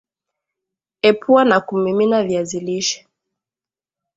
[1.09, 3.07] Epua na kumimina viazi lishe